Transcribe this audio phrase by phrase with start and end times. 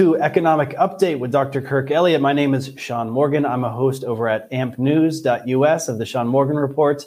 [0.00, 1.60] to Economic Update with Dr.
[1.60, 2.22] Kirk Elliott.
[2.22, 3.44] My name is Sean Morgan.
[3.44, 7.04] I'm a host over at ampnews.us of the Sean Morgan Report.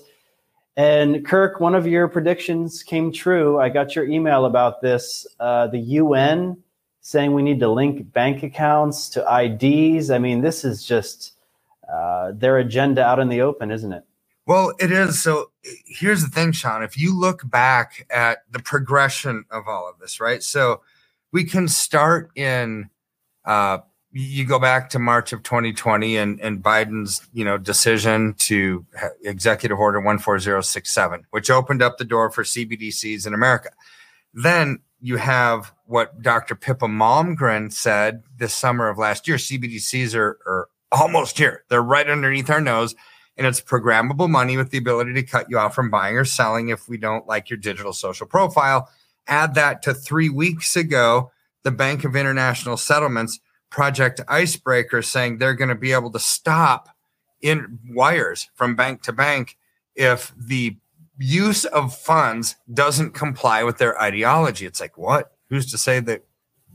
[0.78, 3.60] And Kirk, one of your predictions came true.
[3.60, 5.26] I got your email about this.
[5.40, 6.62] Uh, the UN
[7.02, 10.12] saying we need to link bank accounts to IDs.
[10.12, 11.34] I mean, this is just
[11.92, 14.04] uh, their agenda out in the open, isn't it?
[14.46, 15.20] Well, it is.
[15.20, 16.84] So here's the thing, Sean.
[16.84, 20.44] If you look back at the progression of all of this, right?
[20.44, 20.82] So
[21.34, 22.90] we can start in
[23.44, 23.80] uh,
[24.16, 28.86] you go back to March of 2020 and, and Biden's you know decision to
[29.26, 33.72] executive order 14067 which opened up the door for CBDCs in America.
[34.34, 36.56] Then you have what Dr.
[36.56, 41.66] Pippa Malmgren said this summer of last year CBDCs are, are almost here.
[41.68, 42.96] They're right underneath our nose
[43.36, 46.70] and it's programmable money with the ability to cut you off from buying or selling
[46.70, 48.88] if we don't like your digital social profile
[49.28, 51.32] Add that to three weeks ago,
[51.64, 56.90] the Bank of International Settlements Project Icebreaker saying they're going to be able to stop
[57.42, 59.58] in wires from bank to bank
[59.96, 60.78] if the
[61.18, 64.66] use of funds doesn't comply with their ideology.
[64.66, 65.32] It's like, what?
[65.50, 66.24] Who's to say that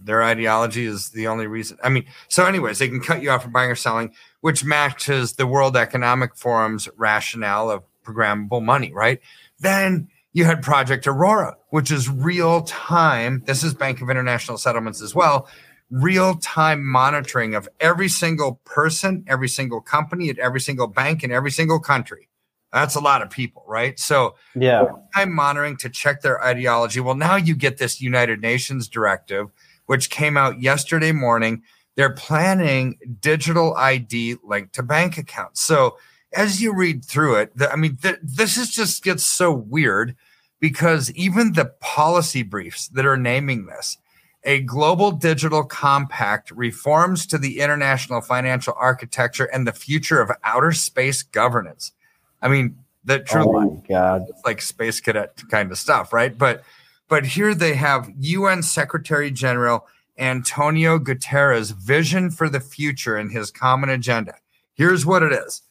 [0.01, 1.79] their ideology is the only reason?
[1.83, 5.35] I mean, so, anyways, they can cut you off from buying or selling, which matches
[5.35, 9.21] the World Economic Forum's rationale of programmable money, right?
[9.59, 10.09] Then
[10.39, 13.43] you had Project Aurora, which is real time.
[13.45, 15.49] This is Bank of International Settlements as well.
[15.91, 21.33] Real time monitoring of every single person, every single company at every single bank in
[21.33, 22.29] every single country.
[22.73, 23.99] That's a lot of people, right?
[23.99, 27.01] So, yeah, time monitoring to check their ideology.
[27.01, 29.49] Well, now you get this United Nations directive,
[29.87, 31.63] which came out yesterday morning.
[31.97, 35.65] They're planning digital ID linked to bank accounts.
[35.65, 35.97] So,
[36.33, 40.15] as you read through it, the, I mean, th- this is just gets so weird
[40.61, 43.99] because even the policy briefs that are naming this,
[44.45, 50.73] a global digital compact reforms to the international financial architecture and the future of outer
[50.73, 51.93] space governance.
[52.41, 56.37] I mean, that truly, oh my God, it's like space cadet kind of stuff, right?
[56.37, 56.63] But
[57.09, 59.87] but here they have UN Secretary General
[60.19, 64.35] Antonio Guterres' vision for the future in his common agenda.
[64.75, 65.63] Here's what it is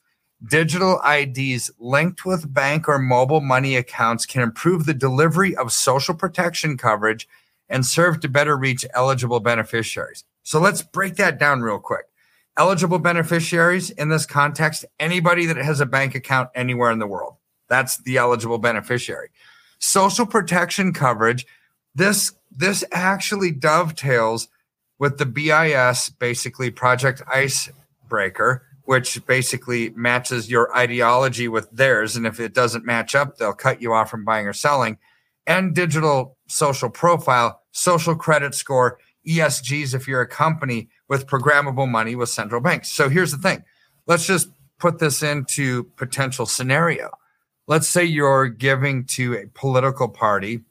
[0.45, 6.13] Digital IDs linked with bank or mobile money accounts can improve the delivery of social
[6.13, 7.27] protection coverage
[7.67, 10.23] and serve to better reach eligible beneficiaries.
[10.43, 12.05] So let's break that down real quick.
[12.55, 17.35] Eligible beneficiaries in this context, anybody that has a bank account anywhere in the world.
[17.67, 19.29] That's the eligible beneficiary.
[19.79, 21.45] Social protection coverage,
[21.95, 24.47] this this actually dovetails
[24.99, 32.15] with the BIS basically Project Icebreaker which basically matches your ideology with theirs.
[32.15, 34.97] And if it doesn't match up, they'll cut you off from buying or selling.
[35.45, 42.15] And digital social profile, social credit score, ESGs if you're a company with programmable money
[42.15, 42.89] with central banks.
[42.89, 43.65] So here's the thing
[44.05, 44.47] let's just
[44.79, 47.11] put this into potential scenario.
[47.67, 50.61] Let's say you're giving to a political party,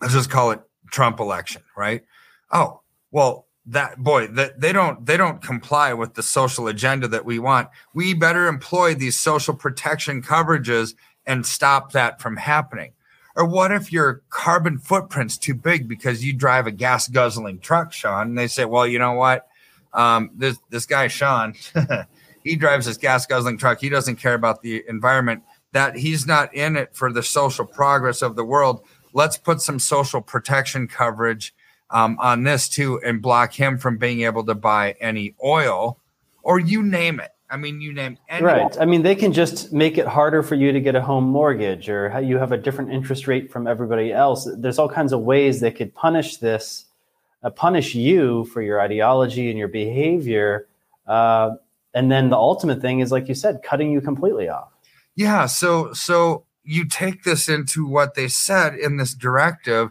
[0.00, 0.60] let's just call it
[0.90, 2.02] Trump election, right?
[2.50, 2.80] Oh,
[3.12, 7.38] well, that boy that they don't they don't comply with the social agenda that we
[7.38, 7.68] want.
[7.94, 10.94] We better employ these social protection coverages
[11.26, 12.92] and stop that from happening.
[13.36, 17.92] Or what if your carbon footprint's too big because you drive a gas guzzling truck
[17.92, 18.28] sean?
[18.28, 19.46] And they say well you know what?
[19.92, 21.54] Um, this this guy sean
[22.44, 23.80] he drives this gas guzzling truck.
[23.80, 28.22] He doesn't care about the environment that he's not in it for the social progress
[28.22, 28.84] of the world.
[29.12, 31.54] Let's put some social protection coverage
[31.92, 35.98] um, on this too and block him from being able to buy any oil
[36.42, 37.30] or you name it.
[37.48, 38.80] I mean, you name any right.
[38.80, 41.90] I mean, they can just make it harder for you to get a home mortgage,
[41.90, 44.48] or how you have a different interest rate from everybody else.
[44.56, 46.86] There's all kinds of ways they could punish this,
[47.42, 50.66] uh, punish you for your ideology and your behavior.
[51.06, 51.56] Uh,
[51.92, 54.70] and then the ultimate thing is, like you said, cutting you completely off.
[55.14, 55.44] Yeah.
[55.44, 59.90] So, so you take this into what they said in this directive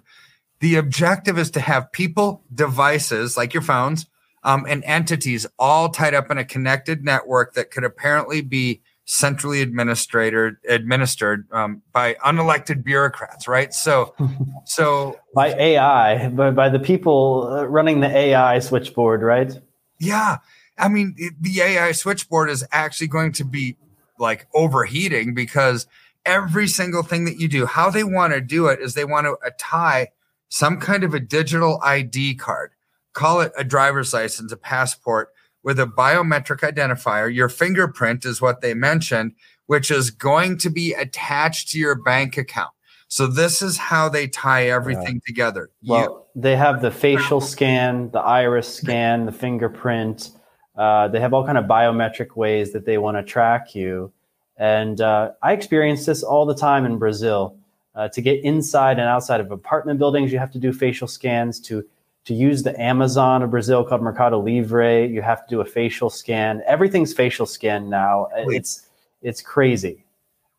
[0.61, 4.05] the objective is to have people, devices like your phones,
[4.43, 9.61] um, and entities all tied up in a connected network that could apparently be centrally
[9.61, 13.73] administered administered um, by unelected bureaucrats, right?
[13.73, 14.13] So,
[14.65, 19.51] so by AI, by, by the people uh, running the AI switchboard, right?
[19.99, 20.37] Yeah,
[20.77, 23.77] I mean the AI switchboard is actually going to be
[24.19, 25.87] like overheating because
[26.23, 29.25] every single thing that you do, how they want to do it is they want
[29.25, 30.09] to tie
[30.51, 32.73] some kind of a digital ID card,
[33.13, 35.29] call it a driver's license, a passport
[35.63, 37.33] with a biometric identifier.
[37.33, 39.31] Your fingerprint is what they mentioned,
[39.67, 42.71] which is going to be attached to your bank account.
[43.07, 45.25] So this is how they tie everything yeah.
[45.25, 45.69] together.
[45.85, 50.31] Well, they have the facial scan, the iris scan, the fingerprint.
[50.75, 54.11] Uh, they have all kind of biometric ways that they want to track you.
[54.57, 57.57] And uh, I experience this all the time in Brazil.
[57.93, 61.59] Uh, to get inside and outside of apartment buildings, you have to do facial scans.
[61.61, 61.83] To
[62.25, 66.09] to use the Amazon of Brazil called Mercado Livre, you have to do a facial
[66.09, 66.61] scan.
[66.67, 68.27] Everything's facial scan now.
[68.35, 68.87] It's
[69.21, 70.05] it's crazy.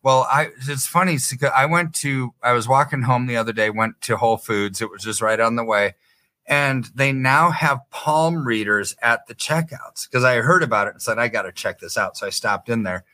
[0.03, 1.19] Well, I it's funny.
[1.55, 3.71] I went to I was walking home the other day.
[3.71, 4.83] Went to Whole Foods.
[4.83, 5.95] It was just right on the way,
[6.47, 11.03] and they now have palm readers at the checkouts because I heard about it and
[11.03, 12.17] said I got to check this out.
[12.17, 13.05] So I stopped in there.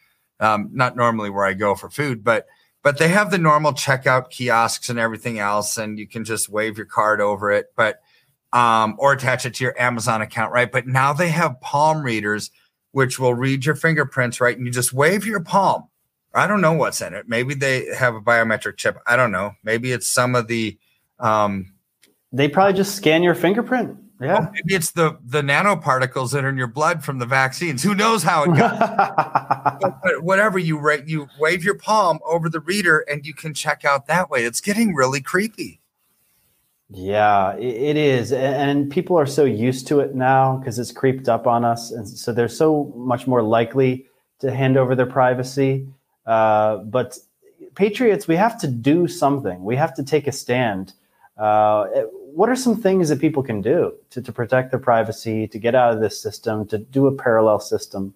[0.41, 2.47] Um, not normally where I go for food, but
[2.89, 6.79] but they have the normal checkout kiosks and everything else, and you can just wave
[6.79, 8.01] your card over it, but
[8.55, 10.73] um, or attach it to your Amazon account, right?
[10.73, 12.51] But now they have palm readers
[12.93, 14.57] which will read your fingerprints, right?
[14.57, 15.85] And you just wave your palm
[16.35, 17.29] I don't know what's in it.
[17.29, 18.97] Maybe they have a biometric chip.
[19.07, 19.53] I don't know.
[19.63, 20.79] Maybe it's some of the.
[21.19, 21.75] Um,
[22.33, 23.99] they probably just scan your fingerprint.
[24.21, 24.41] Yeah.
[24.41, 27.85] Well, maybe it's the the nanoparticles that are in your blood from the vaccines.
[27.85, 29.79] Who knows how it got?
[29.81, 33.55] but, but whatever you rate, you wave your palm over the reader, and you can
[33.55, 34.45] check out that way.
[34.45, 35.81] It's getting really creepy.
[36.91, 41.47] Yeah, it is, and people are so used to it now because it's creeped up
[41.47, 44.07] on us, and so they're so much more likely
[44.41, 45.87] to hand over their privacy.
[46.27, 47.19] Uh, but
[47.75, 49.63] Patriots, we have to do something.
[49.63, 50.95] We have to take a stand.
[51.37, 51.87] Uh,
[52.39, 55.75] what are some things that people can do to, to protect their privacy, to get
[55.75, 58.15] out of this system, to do a parallel system?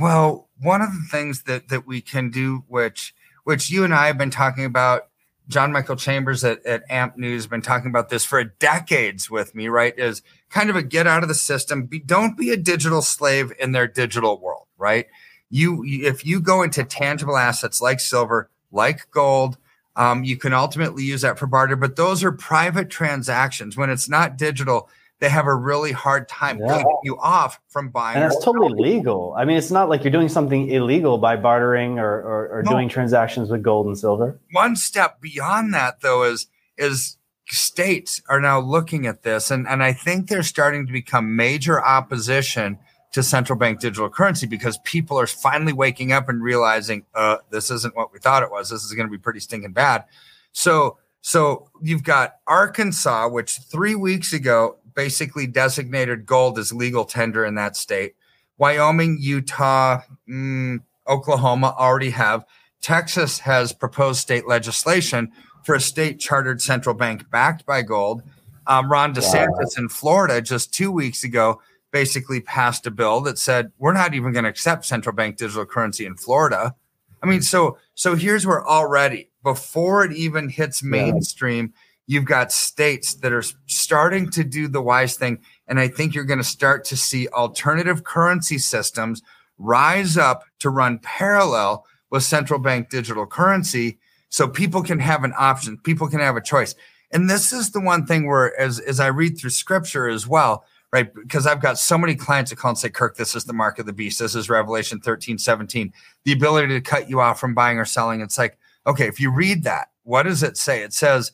[0.00, 3.14] Well, one of the things that, that we can do, which
[3.44, 5.08] which you and I have been talking about,
[5.46, 9.54] John Michael Chambers at, at AMP News has been talking about this for decades with
[9.54, 9.92] me, right?
[9.98, 11.84] Is kind of a get out of the system.
[11.84, 15.04] Be, don't be a digital slave in their digital world, right?
[15.50, 19.58] you if you go into tangible assets like silver, like gold,
[19.98, 21.76] um, you can ultimately use that for barter.
[21.76, 23.76] But those are private transactions.
[23.76, 26.84] When it's not digital, they have a really hard time yeah.
[27.02, 28.22] you off from buying.
[28.22, 29.34] And it's totally legal.
[29.36, 32.70] I mean, it's not like you're doing something illegal by bartering or, or, or no.
[32.70, 34.38] doing transactions with gold and silver.
[34.52, 36.46] One step beyond that, though, is
[36.76, 37.16] is
[37.48, 41.84] states are now looking at this, and and I think they're starting to become major
[41.84, 42.78] opposition
[43.18, 47.70] to central bank digital currency because people are finally waking up and realizing uh, this
[47.70, 48.70] isn't what we thought it was.
[48.70, 50.04] This is going to be pretty stinking bad.
[50.52, 57.44] So, so you've got Arkansas, which three weeks ago basically designated gold as legal tender
[57.44, 58.14] in that state.
[58.56, 62.44] Wyoming, Utah, mm, Oklahoma already have.
[62.80, 65.32] Texas has proposed state legislation
[65.64, 68.22] for a state chartered central bank backed by gold.
[68.68, 69.66] Um, Ron DeSantis wow.
[69.76, 74.32] in Florida just two weeks ago basically passed a bill that said we're not even
[74.32, 76.74] going to accept central bank digital currency in Florida.
[77.22, 81.72] I mean, so so here's where already before it even hits mainstream,
[82.06, 86.24] you've got states that are starting to do the wise thing, and I think you're
[86.24, 89.22] going to start to see alternative currency systems
[89.58, 93.98] rise up to run parallel with central bank digital currency,
[94.28, 96.74] so people can have an option, people can have a choice.
[97.10, 100.64] And this is the one thing where, as as I read through scripture as well,
[100.92, 101.12] right?
[101.14, 103.78] Because I've got so many clients that call and say, Kirk, this is the mark
[103.78, 104.18] of the beast.
[104.18, 105.92] This is Revelation 13, 17.
[106.24, 108.20] The ability to cut you off from buying or selling.
[108.20, 110.82] It's like, okay, if you read that, what does it say?
[110.82, 111.32] It says,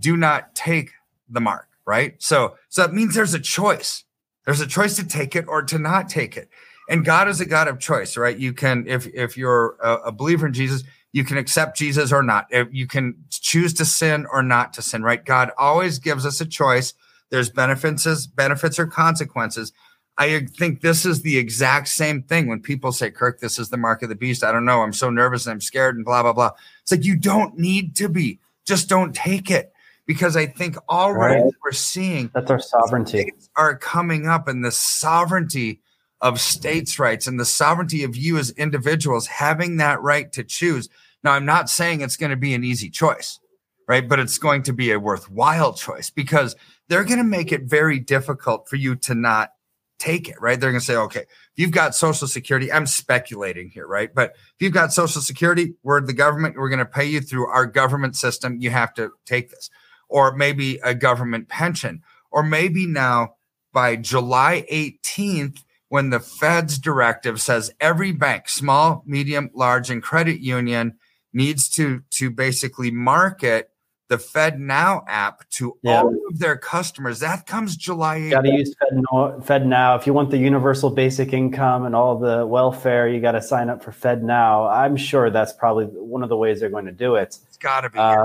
[0.00, 0.90] do not take
[1.28, 2.20] the mark, right?
[2.20, 4.04] So, so that means there's a choice.
[4.44, 6.48] There's a choice to take it or to not take it.
[6.88, 8.36] And God is a God of choice, right?
[8.36, 12.46] You can, if if you're a, believer in Jesus, you can accept Jesus or not.
[12.50, 15.22] If you can choose to sin or not to sin, right?
[15.22, 16.94] God always gives us a choice
[17.30, 19.72] there's benefits, benefits or consequences.
[20.18, 23.76] I think this is the exact same thing when people say, Kirk, this is the
[23.76, 24.42] mark of the beast.
[24.42, 24.82] I don't know.
[24.82, 26.50] I'm so nervous and I'm scared and blah, blah, blah.
[26.82, 28.40] It's like, you don't need to be.
[28.66, 29.72] Just don't take it.
[30.06, 31.52] Because I think already right.
[31.62, 35.82] we're seeing that's our sovereignty are coming up and the sovereignty
[36.20, 40.88] of states' rights and the sovereignty of you as individuals having that right to choose.
[41.22, 43.38] Now, I'm not saying it's going to be an easy choice,
[43.86, 44.08] right?
[44.08, 46.56] But it's going to be a worthwhile choice because
[46.88, 49.50] they're going to make it very difficult for you to not
[49.98, 50.58] take it, right?
[50.58, 54.14] They're going to say, okay, if you've got social security, I'm speculating here, right?
[54.14, 57.48] But if you've got social security, we're the government, we're going to pay you through
[57.48, 58.58] our government system.
[58.60, 59.70] You have to take this.
[60.08, 62.02] Or maybe a government pension.
[62.30, 63.34] Or maybe now
[63.72, 70.40] by July 18th, when the Fed's directive says every bank, small, medium, large, and credit
[70.40, 70.98] union
[71.32, 73.70] needs to, to basically market
[74.08, 76.00] the FedNow app to yeah.
[76.00, 77.20] all of their customers.
[77.20, 78.30] That comes July 8th.
[78.30, 79.02] Got to use Fed,
[79.44, 79.98] FedNow.
[79.98, 83.68] If you want the universal basic income and all the welfare, you got to sign
[83.68, 84.70] up for FedNow.
[84.70, 87.38] I'm sure that's probably one of the ways they're going to do it.
[87.46, 87.98] It's got to be.
[87.98, 88.24] Uh,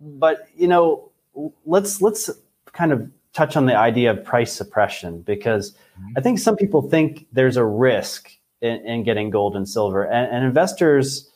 [0.00, 1.10] but you know,
[1.66, 2.30] let's let's
[2.72, 6.12] kind of touch on the idea of price suppression because mm-hmm.
[6.16, 8.30] I think some people think there's a risk
[8.60, 11.27] in, in getting gold and silver, and, and investors,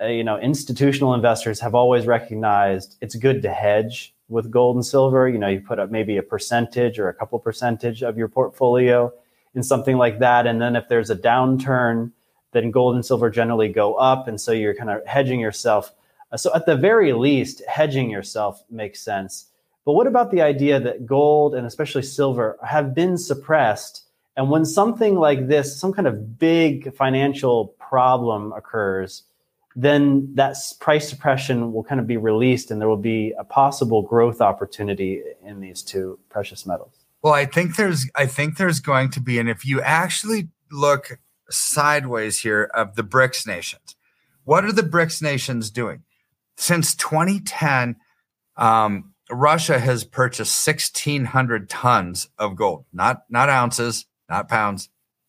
[0.00, 4.86] uh, you know, institutional investors have always recognized it's good to hedge with gold and
[4.86, 5.28] silver.
[5.28, 9.12] You know, you put up maybe a percentage or a couple percentage of your portfolio
[9.54, 12.12] in something like that, and then if there's a downturn,
[12.52, 15.92] then gold and silver generally go up, and so you're kind of hedging yourself.
[16.32, 19.46] Uh, so at the very least, hedging yourself makes sense.
[19.84, 24.04] But what about the idea that gold and especially silver have been suppressed?
[24.36, 29.24] And when something like this, some kind of big financial problem occurs,
[29.82, 34.02] then that price suppression will kind of be released and there will be a possible
[34.02, 36.92] growth opportunity in these two precious metals.
[37.22, 41.18] Well, I think there's I think there's going to be and if you actually look
[41.50, 43.96] sideways here of the BRICS nations,
[44.44, 46.02] what are the BRICS nations doing?
[46.56, 47.96] Since 2010,
[48.56, 54.88] um, Russia has purchased 1,600 tons of gold, not not ounces, not pounds,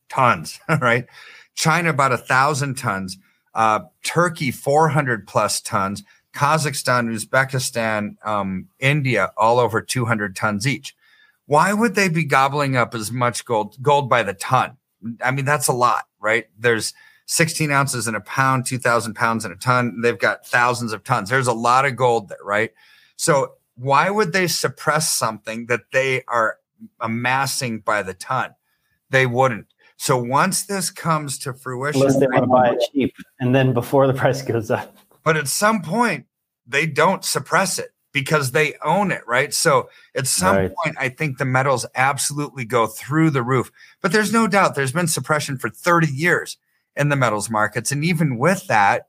[0.09, 0.59] tons.
[0.81, 1.05] Right?
[1.55, 3.17] China about a thousand tons.
[3.53, 6.03] Uh, Turkey 400 plus tons.
[6.33, 10.95] Kazakhstan, Uzbekistan, um, India, all over 200 tons each.
[11.45, 14.77] Why would they be gobbling up as much gold gold by the ton?
[15.21, 16.45] I mean, that's a lot, right?
[16.57, 16.93] There's
[17.25, 20.01] 16 ounces in a pound, 2,000 pounds in a ton.
[20.01, 21.29] They've got thousands of tons.
[21.29, 22.71] There's a lot of gold there, right?
[23.17, 26.57] So why would they suppress something that they are
[26.99, 28.55] amassing by the ton?
[29.09, 29.67] They wouldn't.
[30.01, 33.71] So once this comes to fruition, unless they want to buy it cheap, and then
[33.71, 34.97] before the price goes up.
[35.23, 36.25] But at some point,
[36.65, 39.53] they don't suppress it because they own it, right?
[39.53, 40.71] So at some right.
[40.83, 43.71] point, I think the metals absolutely go through the roof.
[44.01, 46.57] But there's no doubt there's been suppression for 30 years
[46.95, 49.05] in the metals markets, and even with that,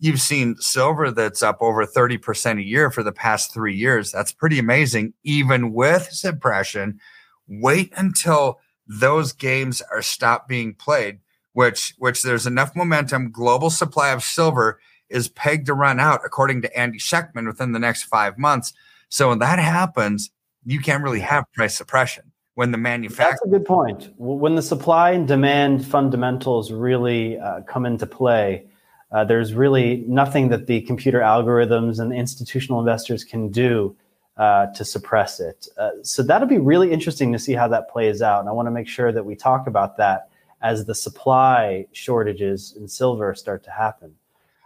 [0.00, 4.10] You've seen silver that's up over 30% a year for the past three years.
[4.10, 5.14] That's pretty amazing.
[5.22, 7.00] Even with suppression,
[7.46, 11.20] wait until those games are stopped being played,
[11.52, 13.30] which which there's enough momentum.
[13.30, 17.78] Global supply of silver is pegged to run out, according to Andy Schectman, within the
[17.78, 18.72] next five months.
[19.08, 20.30] So when that happens,
[20.64, 23.30] you can't really have price suppression when the manufacturer.
[23.30, 24.10] That's a good point.
[24.16, 28.66] When the supply and demand fundamentals really uh, come into play,
[29.12, 33.96] uh, there's really nothing that the computer algorithms and institutional investors can do
[34.36, 35.68] uh, to suppress it.
[35.78, 38.40] Uh, so that'll be really interesting to see how that plays out.
[38.40, 40.28] And I want to make sure that we talk about that
[40.60, 44.14] as the supply shortages in silver start to happen.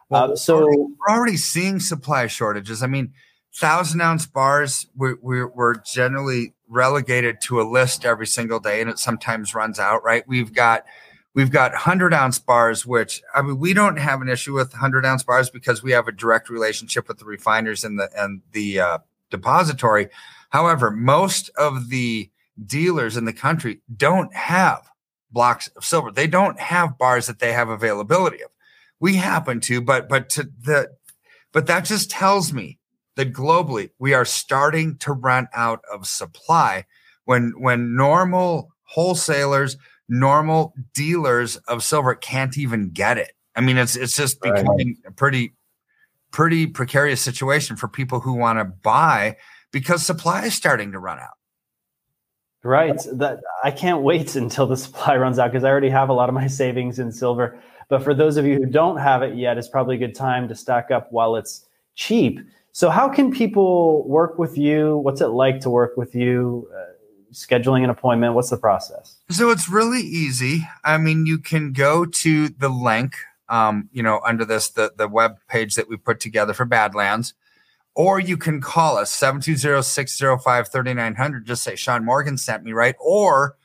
[0.08, 2.82] Well, uh, so we're already seeing supply shortages.
[2.82, 3.12] I mean,
[3.54, 8.88] thousand ounce bars, we're, we're, we're generally relegated to a list every single day, and
[8.88, 10.26] it sometimes runs out, right?
[10.26, 10.84] We've got
[11.34, 15.06] We've got 100 ounce bars, which I mean, we don't have an issue with 100
[15.06, 18.80] ounce bars because we have a direct relationship with the refiners and the and the
[18.80, 18.98] uh,
[19.30, 20.08] depository.
[20.50, 22.30] However, most of the
[22.66, 24.88] dealers in the country don't have
[25.30, 26.10] blocks of silver.
[26.10, 28.50] They don't have bars that they have availability of.
[29.00, 30.88] We happen to, but but to the
[31.52, 32.78] but that just tells me
[33.16, 36.86] that globally we are starting to run out of supply
[37.24, 39.76] when when normal wholesalers
[40.08, 43.32] normal dealers of silver can't even get it.
[43.54, 45.16] I mean, it's it's just becoming right.
[45.16, 45.52] pretty
[46.30, 49.36] pretty precarious situation for people who want to buy
[49.70, 51.36] because supply is starting to run out.
[52.62, 53.00] Right.
[53.12, 56.28] That I can't wait until the supply runs out because I already have a lot
[56.28, 57.58] of my savings in silver.
[57.88, 60.48] But for those of you who don't have it yet, it's probably a good time
[60.48, 62.40] to stack up while it's cheap.
[62.72, 64.98] So, how can people work with you?
[64.98, 66.68] What's it like to work with you?
[66.76, 66.84] Uh,
[67.32, 68.34] scheduling an appointment?
[68.34, 69.16] What's the process?
[69.30, 70.66] So it's really easy.
[70.84, 73.14] I mean, you can go to the link,
[73.48, 77.34] um, you know, under this the the web page that we put together for Badlands,
[77.94, 81.44] or you can call us 720-605-3900.
[81.44, 83.56] Just say Sean Morgan sent me right, or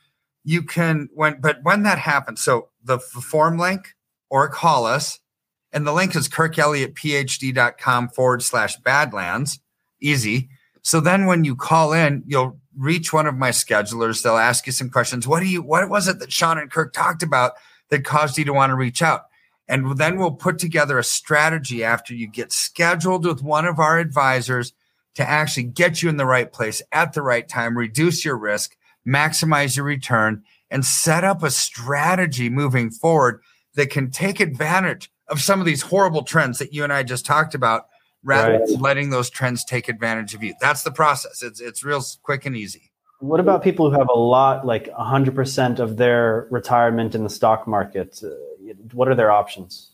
[0.44, 3.94] you can when but when that happens, so the, the form link
[4.30, 5.20] or call us,
[5.72, 9.60] and the link is kirkelliottphd.com forward slash Badlands.
[10.00, 10.48] Easy.
[10.82, 14.22] So then when you call in, you'll reach one of my schedulers.
[14.22, 15.26] They'll ask you some questions.
[15.26, 17.52] What do you, what was it that Sean and Kirk talked about
[17.88, 19.22] that caused you to want to reach out?
[19.68, 23.98] And then we'll put together a strategy after you get scheduled with one of our
[23.98, 24.72] advisors
[25.14, 28.76] to actually get you in the right place at the right time, reduce your risk,
[29.06, 33.40] maximize your return, and set up a strategy moving forward
[33.74, 37.24] that can take advantage of some of these horrible trends that you and I just
[37.24, 37.86] talked about
[38.22, 38.66] rather right.
[38.66, 40.54] than letting those trends take advantage of you.
[40.60, 41.42] That's the process.
[41.42, 42.90] It's it's real quick and easy.
[43.20, 47.66] What about people who have a lot, like 100% of their retirement in the stock
[47.66, 48.20] market?
[48.92, 49.92] What are their options?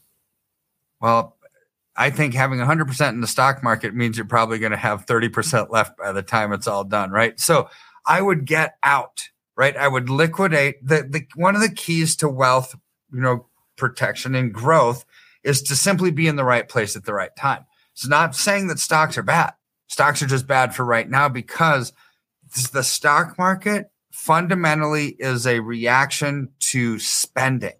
[1.00, 1.36] Well,
[1.96, 5.70] I think having 100% in the stock market means you're probably going to have 30%
[5.70, 7.38] left by the time it's all done, right?
[7.38, 7.68] So
[8.06, 9.76] I would get out, right?
[9.76, 12.74] I would liquidate the, the one of the keys to wealth,
[13.12, 13.46] you know,
[13.76, 15.04] protection and growth
[15.42, 17.64] is to simply be in the right place at the right time.
[17.92, 19.54] It's not saying that stocks are bad.
[19.88, 21.92] Stocks are just bad for right now because
[22.72, 27.72] the stock market fundamentally is a reaction to spending,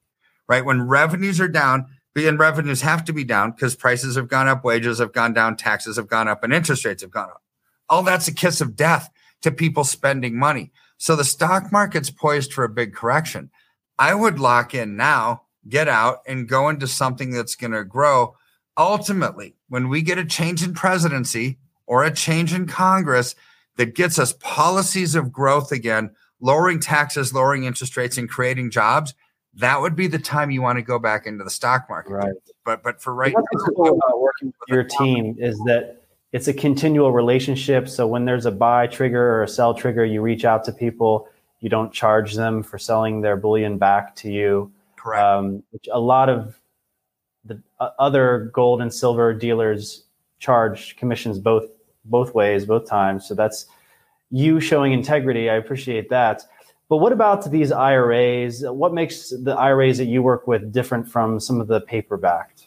[0.51, 0.65] right?
[0.65, 4.65] When revenues are down, and revenues have to be down because prices have gone up,
[4.65, 7.43] wages have gone down, taxes have gone up, and interest rates have gone up.
[7.89, 9.11] All that's a kiss of death
[9.43, 10.73] to people spending money.
[10.99, 13.51] So the stock market's poised for a big correction.
[13.97, 18.35] I would lock in now, get out, and go into something that's going to grow.
[18.77, 23.37] Ultimately, when we get a change in presidency or a change in Congress
[23.77, 29.15] that gets us policies of growth again, lowering taxes, lowering interest rates, and creating jobs,
[29.55, 32.13] that would be the time you want to go back into the stock market.
[32.13, 32.33] Right.
[32.65, 33.43] But but for right now,
[33.75, 36.03] cool about working with your team is that
[36.33, 37.89] it's a continual relationship.
[37.89, 41.29] So when there's a buy trigger or a sell trigger, you reach out to people.
[41.61, 44.73] You don't charge them for selling their bullion back to you.
[44.97, 45.23] Correct.
[45.23, 46.59] Um, which a lot of
[47.45, 50.05] the uh, other gold and silver dealers
[50.39, 51.65] charge commissions both
[52.05, 53.27] both ways, both times.
[53.27, 53.67] So that's
[54.31, 55.51] you showing integrity.
[55.51, 56.45] I appreciate that.
[56.91, 58.65] But what about these IRAs?
[58.67, 62.67] What makes the IRAs that you work with different from some of the paper backed?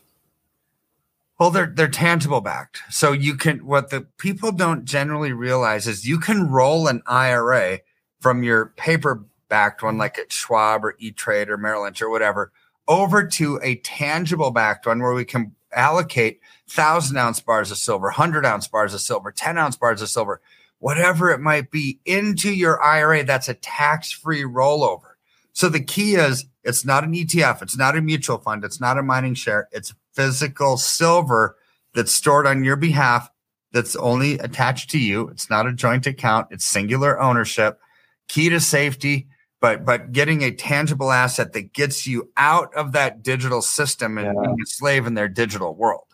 [1.38, 2.84] Well, they're they're tangible backed.
[2.90, 7.80] So you can what the people don't generally realize is you can roll an IRA
[8.22, 12.10] from your paper backed one like at Schwab or E Trade or Merrill Lynch or
[12.10, 12.54] whatever
[12.88, 16.40] over to a tangible backed one where we can allocate
[16.70, 20.40] thousand ounce bars of silver, hundred ounce bars of silver, ten ounce bars of silver
[20.84, 23.24] whatever it might be into your IRA.
[23.24, 25.14] That's a tax free rollover.
[25.54, 28.98] So the key is it's not an ETF, it's not a mutual fund, it's not
[28.98, 31.56] a mining share, it's physical silver
[31.94, 33.30] that's stored on your behalf
[33.72, 35.30] that's only attached to you.
[35.30, 37.80] It's not a joint account, it's singular ownership.
[38.28, 39.30] Key to safety,
[39.62, 44.28] but but getting a tangible asset that gets you out of that digital system and
[44.28, 44.42] yeah.
[44.42, 46.08] being a slave in their digital world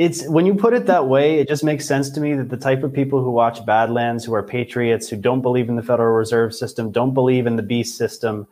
[0.00, 2.56] it's when you put it that way, it just makes sense to me that the
[2.56, 6.14] type of people who watch Badlands, who are patriots, who don't believe in the Federal
[6.14, 8.46] Reserve System, don't believe in the beast system,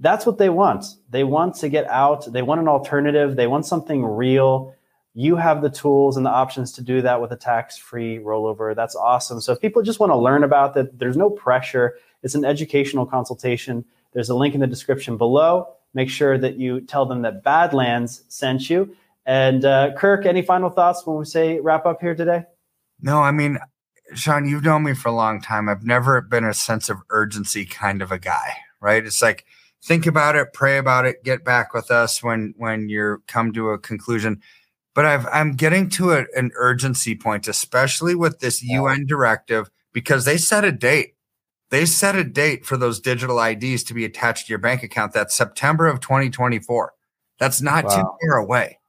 [0.00, 0.84] that's what they want.
[1.08, 2.32] They want to get out.
[2.32, 3.36] They want an alternative.
[3.36, 4.74] They want something real.
[5.14, 8.74] You have the tools and the options to do that with a tax-free rollover.
[8.74, 9.40] That's awesome.
[9.40, 11.98] So if people just want to learn about that, there's no pressure.
[12.24, 13.84] It's an educational consultation.
[14.12, 15.68] There's a link in the description below.
[15.94, 18.96] Make sure that you tell them that Badlands sent you.
[19.26, 22.44] And uh, Kirk, any final thoughts when we say wrap up here today?
[23.00, 23.58] No, I mean,
[24.14, 25.68] Sean, you've known me for a long time.
[25.68, 29.04] I've never been a sense of urgency kind of a guy, right?
[29.04, 29.44] It's like
[29.82, 33.70] think about it, pray about it, get back with us when when you're come to
[33.70, 34.42] a conclusion.
[34.94, 38.80] But I've I'm getting to a, an urgency point, especially with this yeah.
[38.80, 41.14] UN directive, because they set a date.
[41.70, 45.12] They set a date for those digital IDs to be attached to your bank account.
[45.12, 46.92] That's September of 2024.
[47.38, 47.96] That's not wow.
[47.96, 48.79] too far away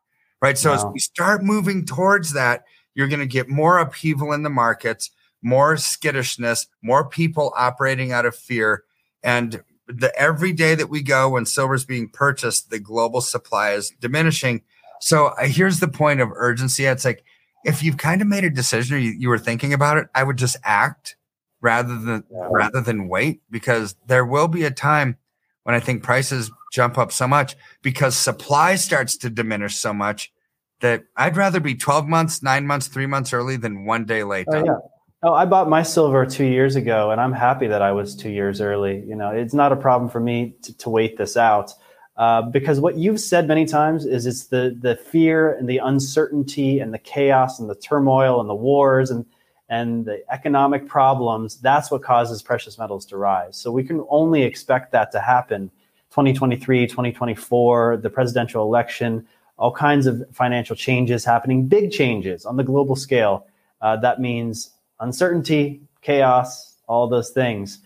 [0.41, 0.57] right?
[0.57, 0.75] So wow.
[0.75, 2.63] as we start moving towards that,
[2.95, 8.25] you're going to get more upheaval in the markets, more skittishness, more people operating out
[8.25, 8.83] of fear.
[9.23, 13.71] And the every day that we go when silver is being purchased, the global supply
[13.71, 14.63] is diminishing.
[14.99, 16.85] So uh, here's the point of urgency.
[16.85, 17.23] It's like
[17.63, 20.23] if you've kind of made a decision or you, you were thinking about it, I
[20.23, 21.15] would just act
[21.61, 22.47] rather than yeah.
[22.49, 25.17] rather than wait because there will be a time
[25.63, 30.33] when I think prices jump up so much because supply starts to diminish so much
[30.79, 34.47] that I'd rather be 12 months, nine months, three months early than one day late.
[34.49, 34.77] Oh, yeah.
[35.23, 38.31] Oh, I bought my silver two years ago, and I'm happy that I was two
[38.31, 39.03] years early.
[39.07, 41.71] You know, it's not a problem for me to, to wait this out
[42.17, 46.79] uh, because what you've said many times is it's the the fear and the uncertainty
[46.79, 49.25] and the chaos and the turmoil and the wars and
[49.69, 51.57] and the economic problems.
[51.61, 53.57] That's what causes precious metals to rise.
[53.57, 55.69] So we can only expect that to happen
[56.11, 59.25] 2023, 2024, the presidential election,
[59.57, 63.47] all kinds of financial changes happening, big changes on the global scale.
[63.81, 67.79] Uh, that means uncertainty, chaos, all those things.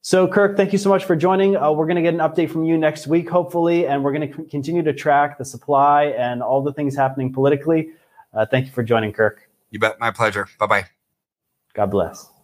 [0.00, 1.56] So, Kirk, thank you so much for joining.
[1.56, 4.32] Uh, we're going to get an update from you next week, hopefully, and we're going
[4.32, 7.90] to c- continue to track the supply and all the things happening politically.
[8.32, 9.50] Uh, thank you for joining, Kirk.
[9.70, 10.00] You bet.
[10.00, 10.48] My pleasure.
[10.58, 10.86] Bye bye.
[11.74, 12.37] God bless.